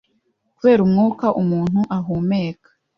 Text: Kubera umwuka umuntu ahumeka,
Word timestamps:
Kubera 0.57 0.81
umwuka 0.87 1.25
umuntu 1.41 1.79
ahumeka, 1.97 2.69